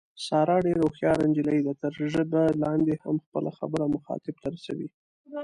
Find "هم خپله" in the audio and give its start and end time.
3.03-3.49